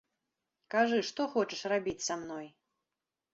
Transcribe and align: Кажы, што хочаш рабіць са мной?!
Кажы, 0.75 1.01
што 1.09 1.27
хочаш 1.33 1.61
рабіць 1.73 2.01
са 2.07 2.19
мной?! 2.23 2.47